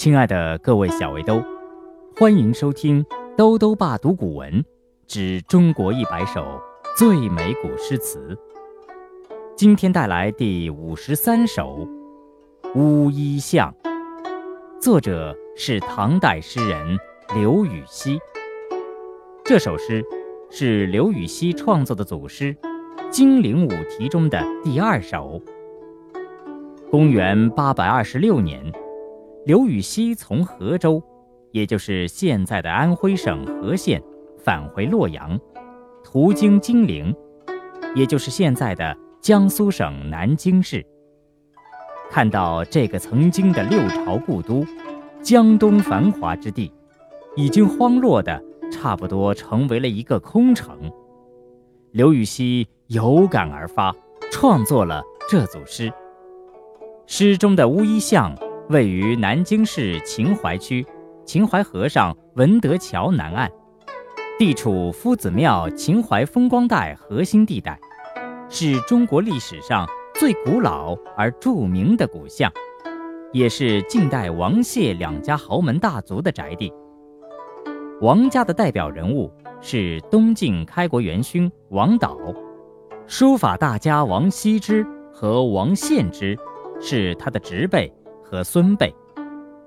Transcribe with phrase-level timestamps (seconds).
[0.00, 1.44] 亲爱的各位小围兜，
[2.16, 3.04] 欢迎收听
[3.36, 4.64] 《兜兜爸读古文
[5.06, 6.58] 之中国一百首
[6.96, 8.18] 最美古诗词》。
[9.54, 11.86] 今天带来第五十三首
[12.80, 13.70] 《乌衣巷》，
[14.80, 16.98] 作者是唐代诗人
[17.34, 18.18] 刘禹锡。
[19.44, 20.02] 这首诗
[20.50, 22.54] 是刘禹锡创作的组诗
[23.10, 25.42] 《金陵五题》中的第二首。
[26.90, 28.72] 公元八百二十六年。
[29.46, 31.02] 刘禹锡从河州，
[31.50, 34.02] 也就是现在的安徽省和县，
[34.38, 35.40] 返回洛阳，
[36.04, 37.14] 途经金陵，
[37.94, 40.84] 也就是现在的江苏省南京市。
[42.10, 44.62] 看到这个曾经的六朝故都，
[45.22, 46.70] 江东繁华之地，
[47.34, 50.78] 已经荒落的差不多成为了一个空城。
[51.92, 53.94] 刘禹锡有感而发，
[54.30, 55.90] 创作了这组诗。
[57.06, 58.36] 诗中的乌衣巷。
[58.70, 60.86] 位于南京市秦淮区
[61.24, 63.50] 秦淮河上文德桥南岸，
[64.38, 67.76] 地处夫子庙秦淮风光带核心地带，
[68.48, 72.48] 是中国历史上最古老而著名的古巷，
[73.32, 76.72] 也是近代王谢两家豪门大族的宅地。
[78.00, 82.16] 王家的代表人物是东晋开国元勋王导，
[83.08, 86.38] 书法大家王羲之和王献之
[86.80, 87.92] 是他的侄辈。
[88.30, 88.94] 和孙辈，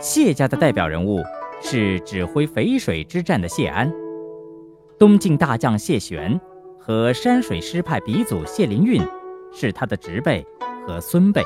[0.00, 1.22] 谢家的代表人物
[1.60, 3.92] 是指挥淝水之战的谢安，
[4.98, 6.40] 东晋大将谢玄
[6.80, 9.02] 和山水诗派鼻祖谢灵运
[9.52, 10.42] 是他的侄辈
[10.86, 11.42] 和孙辈。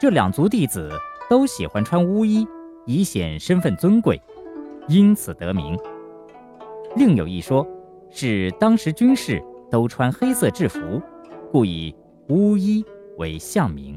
[0.00, 0.90] 这两族弟子
[1.30, 2.44] 都喜欢穿乌衣，
[2.86, 4.20] 以显身份尊贵，
[4.88, 5.78] 因此得名。
[6.96, 7.64] 另有一说，
[8.10, 11.00] 是当时军士都穿黑色制服，
[11.52, 11.94] 故以
[12.30, 12.84] 乌衣
[13.16, 13.96] 为相名。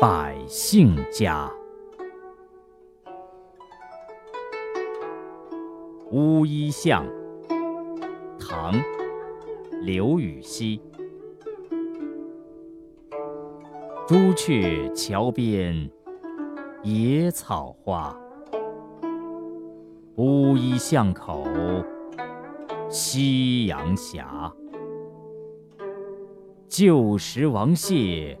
[0.00, 1.52] 百姓家，
[6.10, 7.04] 乌衣巷，
[8.38, 8.72] 唐·
[9.82, 10.80] 刘禹锡。
[14.08, 15.90] 朱雀桥边
[16.82, 18.18] 野草花，
[20.14, 21.44] 乌衣巷口
[22.88, 24.24] 夕阳斜。
[26.70, 28.40] 旧时王谢。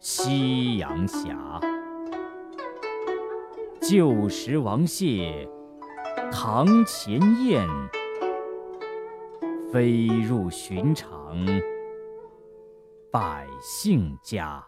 [0.00, 1.36] 夕阳斜，
[3.82, 5.46] 旧时王谢
[6.32, 7.68] 堂前燕，
[9.70, 11.36] 飞入寻常
[13.12, 14.66] 百姓家。